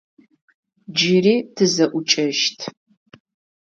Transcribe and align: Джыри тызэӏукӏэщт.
Джыри 0.95 1.35
тызэӏукӏэщт. 1.55 2.57